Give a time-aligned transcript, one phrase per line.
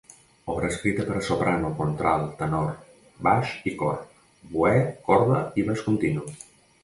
[0.51, 2.71] Obra escrita per a soprano, contralt, tenor,
[3.27, 4.01] baix i cor;
[4.49, 4.73] oboè,
[5.11, 6.27] corda i baix continu.